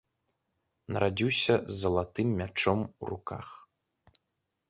[0.95, 3.47] Нарадзіўся з залатым мячом у руках.